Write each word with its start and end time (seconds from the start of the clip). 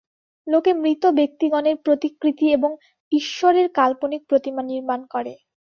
লোকে 0.47 0.71
মৃত 0.75 1.03
ব্যক্তিগণের 1.17 1.75
প্রতিকৃতি 1.85 2.45
এবং 2.51 2.71
ঈশ্বরের 3.11 3.67
কাল্পনিক 3.71 4.21
প্রতিমা 4.29 4.61
নির্মাণ 4.63 4.99
করে। 5.05 5.33